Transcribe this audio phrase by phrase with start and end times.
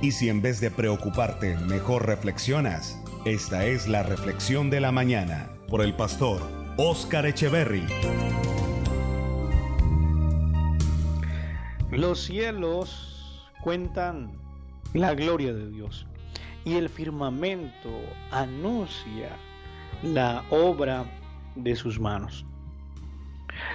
[0.00, 5.50] Y si en vez de preocuparte, mejor reflexionas, esta es la reflexión de la mañana
[5.68, 6.40] por el pastor
[6.76, 7.84] Oscar Echeverry.
[11.90, 14.38] Los cielos cuentan
[14.94, 16.06] la gloria de Dios
[16.64, 17.90] y el firmamento
[18.30, 19.30] anuncia
[20.04, 21.06] la obra
[21.56, 22.46] de sus manos.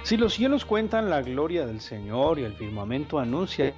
[0.04, 3.74] Si los cielos cuentan la gloria del Señor y el firmamento anuncia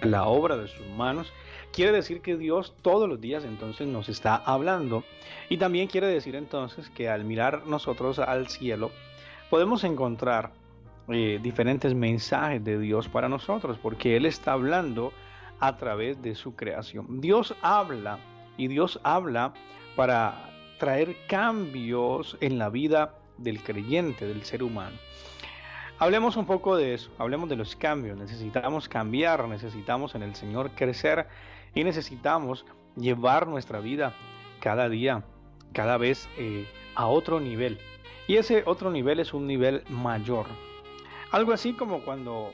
[0.00, 1.30] la obra de sus manos,
[1.72, 5.04] quiere decir que Dios todos los días entonces nos está hablando.
[5.48, 8.90] Y también quiere decir entonces que al mirar nosotros al cielo,
[9.50, 10.52] podemos encontrar
[11.08, 15.12] eh, diferentes mensajes de Dios para nosotros, porque Él está hablando
[15.60, 17.20] a través de su creación.
[17.20, 18.18] Dios habla
[18.56, 19.54] y Dios habla
[19.96, 24.96] para traer cambios en la vida del creyente, del ser humano.
[26.00, 28.16] Hablemos un poco de eso, hablemos de los cambios.
[28.16, 31.26] Necesitamos cambiar, necesitamos en el Señor crecer
[31.74, 32.64] y necesitamos
[32.96, 34.14] llevar nuestra vida
[34.60, 35.24] cada día,
[35.72, 37.78] cada vez eh, a otro nivel.
[38.26, 40.46] Y ese otro nivel es un nivel mayor.
[41.30, 42.52] Algo así como cuando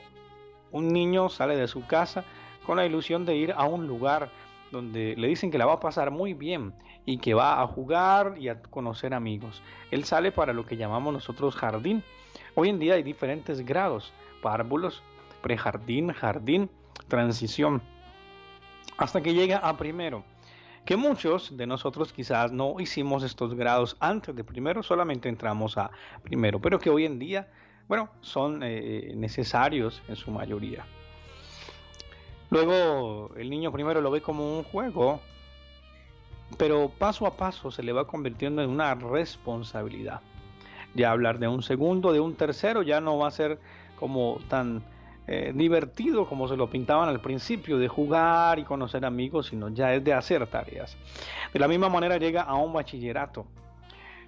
[0.71, 2.23] un niño sale de su casa
[2.65, 4.29] con la ilusión de ir a un lugar
[4.71, 6.73] donde le dicen que la va a pasar muy bien
[7.05, 9.61] y que va a jugar y a conocer amigos.
[9.91, 12.03] Él sale para lo que llamamos nosotros jardín.
[12.55, 15.03] Hoy en día hay diferentes grados, párvulos,
[15.41, 16.69] prejardín, jardín,
[17.07, 17.81] transición,
[18.97, 20.23] hasta que llega a primero.
[20.85, 25.89] Que muchos de nosotros quizás no hicimos estos grados antes de primero, solamente entramos a
[26.21, 27.47] primero, pero que hoy en día,
[27.87, 30.85] bueno, son eh, necesarios en su mayoría.
[32.51, 35.19] Luego el niño primero lo ve como un juego,
[36.57, 40.21] pero paso a paso se le va convirtiendo en una responsabilidad.
[40.93, 43.59] Ya hablar de un segundo, de un tercero, ya no va a ser
[43.99, 44.83] como tan
[45.27, 49.93] eh, divertido como se lo pintaban al principio, de jugar y conocer amigos, sino ya
[49.93, 50.97] es de hacer tareas.
[51.53, 53.45] De la misma manera llega a un bachillerato.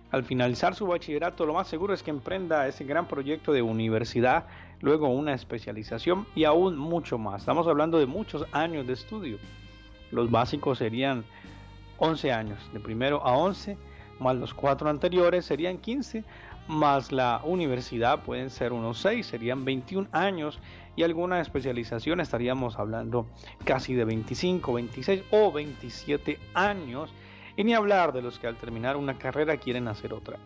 [0.09, 4.45] Al finalizar su bachillerato, lo más seguro es que emprenda ese gran proyecto de universidad
[4.79, 7.41] luego una especialización y aún mucho más.
[7.41, 9.37] Estamos hablando de muchos años de estudio.
[10.11, 11.25] Los básicos serían
[11.97, 13.77] 11 años, de primero a 11,
[14.19, 16.23] más los cuatro anteriores serían 15,
[16.67, 20.59] más la universidad pueden ser unos 6, serían 21 años
[20.97, 23.27] y alguna especialización estaríamos hablando
[23.63, 27.13] casi de 25, 26 o 27 años.
[27.55, 30.39] Y ni hablar de los que al terminar una carrera quieren hacer otra.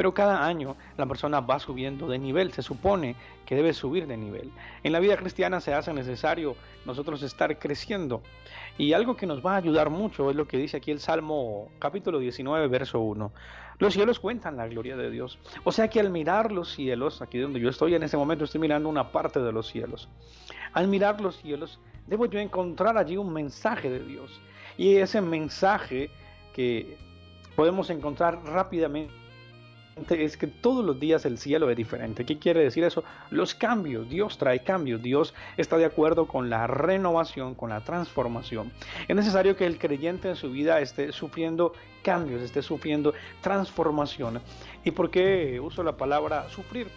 [0.00, 4.16] Pero cada año la persona va subiendo de nivel, se supone que debe subir de
[4.16, 4.50] nivel.
[4.82, 6.56] En la vida cristiana se hace necesario
[6.86, 8.22] nosotros estar creciendo.
[8.78, 11.68] Y algo que nos va a ayudar mucho es lo que dice aquí el Salmo
[11.78, 13.30] capítulo 19, verso 1.
[13.78, 15.38] Los cielos cuentan la gloria de Dios.
[15.64, 18.62] O sea que al mirar los cielos, aquí donde yo estoy en ese momento estoy
[18.62, 20.08] mirando una parte de los cielos.
[20.72, 24.40] Al mirar los cielos, debo yo encontrar allí un mensaje de Dios.
[24.78, 26.08] Y ese mensaje
[26.54, 26.96] que
[27.54, 29.19] podemos encontrar rápidamente
[30.10, 32.24] es que todos los días el cielo es diferente.
[32.24, 33.04] ¿Qué quiere decir eso?
[33.30, 38.72] Los cambios, Dios trae cambios, Dios está de acuerdo con la renovación, con la transformación.
[39.08, 44.40] Es necesario que el creyente en su vida esté sufriendo cambios, esté sufriendo transformación.
[44.84, 46.88] ¿Y por qué uso la palabra sufrir?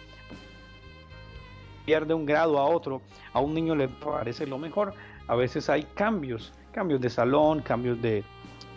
[1.86, 3.02] de un grado a otro,
[3.34, 4.94] a un niño le parece lo mejor.
[5.26, 8.24] A veces hay cambios, cambios de salón, cambios de,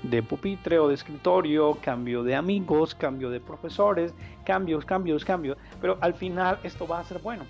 [0.03, 4.13] de pupitre o de escritorio, cambio de amigos, cambio de profesores,
[4.45, 7.45] cambios, cambios, cambios, pero al final esto va a ser bueno.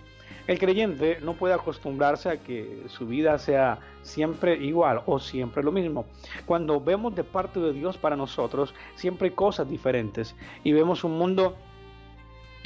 [0.47, 5.73] El creyente no puede acostumbrarse a que su vida sea siempre igual o siempre lo
[5.73, 6.05] mismo.
[6.45, 11.17] Cuando vemos de parte de Dios para nosotros siempre hay cosas diferentes y vemos un
[11.17, 11.57] mundo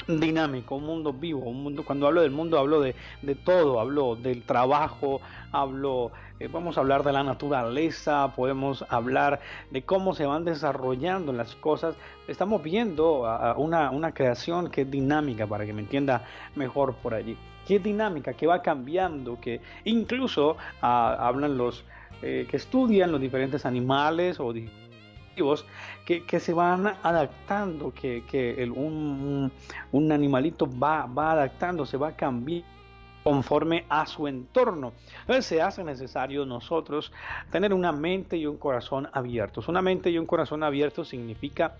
[0.06, 4.16] dinámico, un mundo vivo, un mundo, cuando hablo del mundo hablo de, de todo, hablo
[4.16, 5.20] del trabajo,
[5.52, 9.40] hablo, eh, vamos a hablar de la naturaleza, podemos hablar
[9.70, 11.94] de cómo se van desarrollando las cosas,
[12.28, 13.22] estamos viendo
[13.56, 16.24] una, una creación que es dinámica, para que me entienda
[16.54, 17.36] mejor por allí,
[17.66, 21.84] que es dinámica, que va cambiando, que incluso ah, hablan los
[22.24, 24.52] eh, que estudian los diferentes animales o
[26.04, 32.72] que, se van adaptando, que, un, animalito va, va adaptando, se va cambiando
[33.22, 34.92] conforme a su entorno.
[35.20, 37.12] Entonces se hace necesario nosotros
[37.50, 39.68] tener una mente y un corazón abiertos.
[39.68, 41.76] Una mente y un corazón abierto significa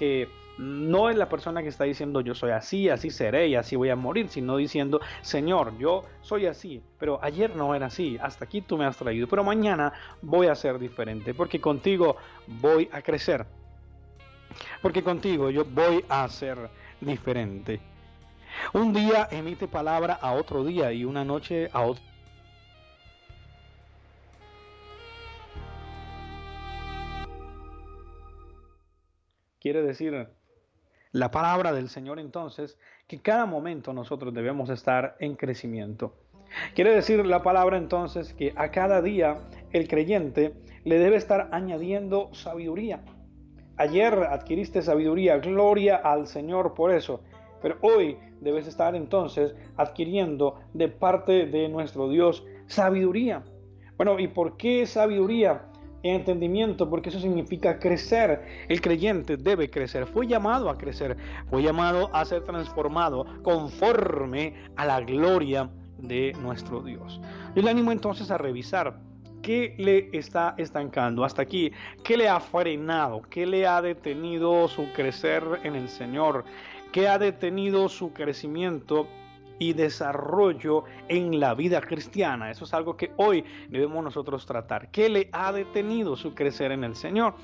[0.00, 3.76] que no es la persona que está diciendo yo soy así, así seré y así
[3.76, 8.46] voy a morir, sino diciendo Señor, yo soy así, pero ayer no era así, hasta
[8.46, 9.92] aquí tú me has traído, pero mañana
[10.22, 12.16] voy a ser diferente, porque contigo
[12.46, 13.44] voy a crecer,
[14.80, 17.78] porque contigo yo voy a ser diferente.
[18.72, 22.09] Un día emite palabra a otro día y una noche a otro
[29.60, 30.26] Quiere decir
[31.12, 36.14] la palabra del Señor entonces que cada momento nosotros debemos estar en crecimiento.
[36.74, 39.38] Quiere decir la palabra entonces que a cada día
[39.72, 40.54] el creyente
[40.84, 43.04] le debe estar añadiendo sabiduría.
[43.76, 47.22] Ayer adquiriste sabiduría, gloria al Señor por eso,
[47.60, 53.44] pero hoy debes estar entonces adquiriendo de parte de nuestro Dios sabiduría.
[53.98, 55.69] Bueno, ¿y por qué sabiduría?
[56.02, 58.66] Entendimiento, porque eso significa crecer.
[58.68, 60.06] El creyente debe crecer.
[60.06, 61.16] Fue llamado a crecer,
[61.48, 67.20] fue llamado a ser transformado conforme a la gloria de nuestro Dios.
[67.54, 68.98] Yo le animo entonces a revisar
[69.42, 71.72] qué le está estancando hasta aquí,
[72.04, 76.44] qué le ha frenado, qué le ha detenido su crecer en el Señor,
[76.92, 79.06] qué ha detenido su crecimiento
[79.60, 82.50] y desarrollo en la vida cristiana.
[82.50, 84.90] Eso es algo que hoy debemos nosotros tratar.
[84.90, 87.34] ¿Qué le ha detenido su crecer en el Señor?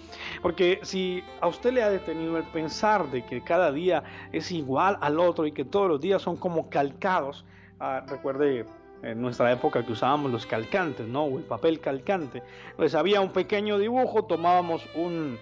[0.43, 4.03] Porque si a usted le ha detenido el pensar de que cada día
[4.33, 7.45] es igual al otro y que todos los días son como calcados,
[7.79, 8.65] Ah, recuerde
[9.03, 11.25] en nuestra época que usábamos los calcantes, ¿no?
[11.25, 12.43] O el papel calcante.
[12.77, 15.39] Pues había un pequeño dibujo, tomábamos un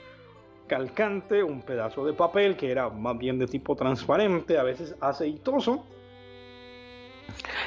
[0.66, 5.84] calcante, un pedazo de papel que era más bien de tipo transparente, a veces aceitoso.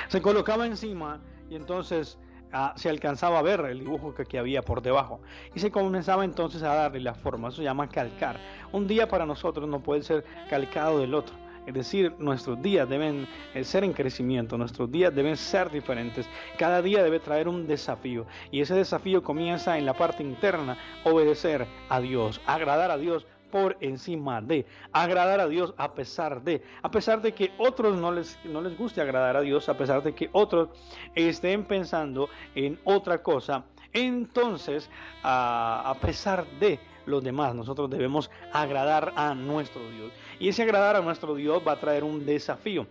[0.07, 1.19] Se colocaba encima
[1.49, 2.17] y entonces
[2.51, 5.21] ah, se alcanzaba a ver el dibujo que, que, había por debajo
[5.53, 7.49] y se comenzaba entonces a darle la forma.
[7.49, 8.39] Eso se llama calcar.
[8.71, 11.35] Un día para nosotros no puede ser calcado del otro.
[11.67, 16.25] Es decir, nuestros días deben eh, ser en crecimiento, nuestros días deben ser diferentes.
[16.57, 18.25] Cada día debe traer un desafío.
[18.51, 23.77] Y ese desafío comienza en la parte interna, obedecer a Dios, agradar a Dios por
[23.81, 28.37] encima de, agradar a Dios a pesar de, a pesar de que otros no les,
[28.43, 30.69] no les guste agradar a Dios, a pesar de que otros
[31.15, 33.65] estén pensando en otra cosa.
[33.93, 34.89] Entonces,
[35.23, 40.11] a pesar de los demás, nosotros debemos agradar a nuestro Dios.
[40.39, 42.85] Y ese agradar a nuestro Dios va a traer un desafío.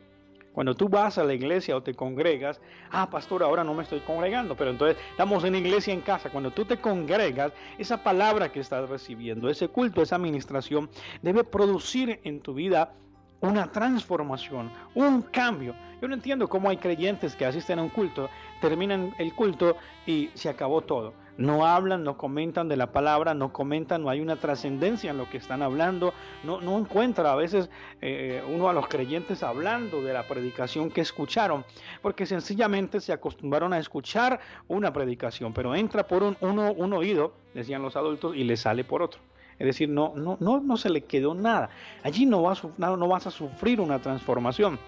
[0.57, 4.01] Cuando tú vas a la iglesia o te congregas, ah, pastor, ahora no me estoy
[4.01, 6.31] congregando, pero entonces estamos en iglesia en casa.
[6.31, 10.89] Cuando tú te congregas, esa palabra que estás recibiendo, ese culto, esa administración,
[11.21, 12.95] debe producir en tu vida
[13.41, 15.75] una transformación, un cambio.
[16.01, 18.29] Yo no entiendo cómo hay creyentes que asisten a un culto,
[18.61, 23.53] terminan el culto y se acabó todo no hablan, no comentan de la palabra, no
[23.53, 27.71] comentan, no hay una trascendencia en lo que están hablando, no, no encuentra a veces
[28.01, 31.65] eh, uno a los creyentes hablando de la predicación que escucharon,
[32.03, 37.35] porque sencillamente se acostumbraron a escuchar una predicación, pero entra por un, uno, un oído,
[37.55, 39.21] decían los adultos, y le sale por otro.
[39.59, 41.71] Es decir, no, no, no, no se le quedó nada.
[42.03, 44.79] Allí no vas, no vas a sufrir una transformación.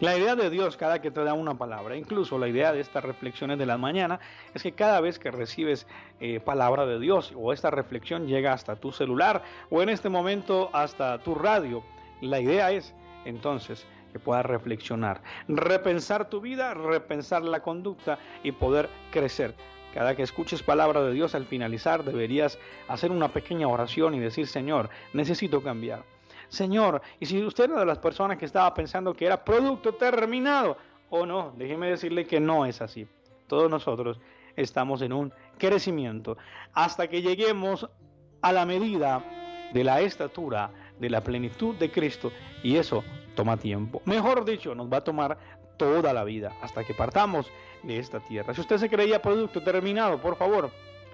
[0.00, 3.04] La idea de Dios cada que te da una palabra, incluso la idea de estas
[3.04, 4.18] reflexiones de la mañana,
[4.52, 5.86] es que cada vez que recibes
[6.20, 10.68] eh, palabra de Dios o esta reflexión llega hasta tu celular o en este momento
[10.72, 11.84] hasta tu radio,
[12.20, 12.92] la idea es
[13.24, 19.54] entonces que puedas reflexionar, repensar tu vida, repensar la conducta y poder crecer.
[19.94, 22.58] Cada que escuches palabra de Dios al finalizar deberías
[22.88, 26.02] hacer una pequeña oración y decir, Señor, necesito cambiar.
[26.48, 30.76] Señor, y si usted era de las personas que estaba pensando que era producto terminado
[31.10, 33.06] o no, déjeme decirle que no es así.
[33.46, 34.18] Todos nosotros
[34.56, 36.36] estamos en un crecimiento
[36.72, 37.88] hasta que lleguemos
[38.42, 39.22] a la medida
[39.72, 42.32] de la estatura, de la plenitud de Cristo
[42.64, 43.04] y eso
[43.36, 44.02] toma tiempo.
[44.06, 45.38] Mejor dicho, nos va a tomar
[45.76, 47.50] toda la vida hasta que partamos
[47.82, 48.54] de esta tierra.
[48.54, 50.70] Si usted se creía producto terminado, por favor,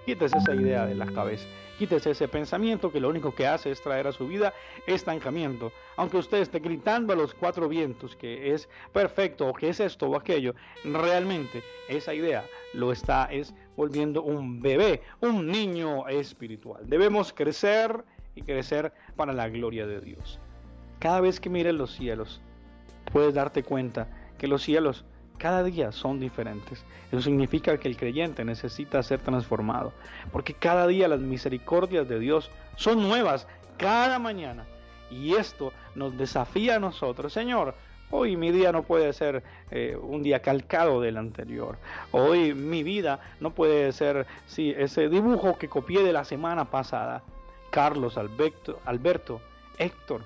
[0.06, 1.46] quítese esa idea de la cabeza.
[1.78, 4.52] Quítese ese pensamiento que lo único que hace es traer a su vida
[4.86, 5.72] estancamiento.
[5.96, 10.06] Aunque usted esté gritando a los cuatro vientos que es perfecto o que es esto
[10.06, 16.82] o aquello, realmente esa idea lo está es volviendo un bebé, un niño espiritual.
[16.86, 20.38] Debemos crecer y crecer para la gloria de Dios.
[20.98, 22.42] Cada vez que mires los cielos,
[23.10, 24.06] puedes darte cuenta
[24.40, 25.04] que los cielos
[25.36, 26.82] cada día son diferentes.
[27.12, 29.92] Eso significa que el creyente necesita ser transformado,
[30.32, 34.64] porque cada día las misericordias de Dios son nuevas, cada mañana.
[35.10, 37.74] Y esto nos desafía a nosotros, Señor.
[38.10, 41.76] Hoy mi día no puede ser eh, un día calcado del anterior.
[42.10, 47.22] Hoy mi vida no puede ser sí, ese dibujo que copié de la semana pasada.
[47.70, 49.42] Carlos, Alberto, Alberto,
[49.76, 50.22] Héctor,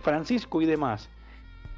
[0.00, 1.08] Francisco y demás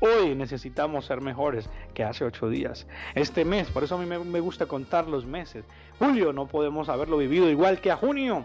[0.01, 2.87] Hoy necesitamos ser mejores que hace ocho días.
[3.15, 5.65] Este mes, por eso a mí me, gusta contar los meses.
[5.99, 8.45] Julio no podemos haberlo vivido igual que a junio.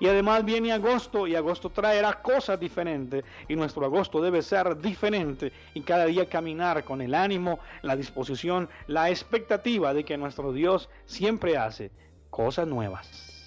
[0.00, 5.52] Y además viene agosto y agosto traerá cosas diferentes y nuestro agosto debe ser diferente
[5.74, 10.88] y cada día caminar con el ánimo, la disposición, la expectativa de que nuestro Dios
[11.06, 11.90] siempre hace
[12.30, 13.37] cosas nuevas.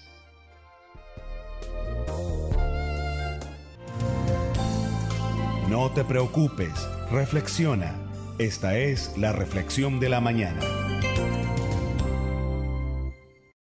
[5.72, 7.94] No te preocupes, reflexiona.
[8.36, 10.60] Esta es la reflexión de la mañana.